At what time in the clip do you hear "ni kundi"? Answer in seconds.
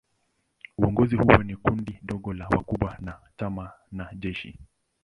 1.43-1.99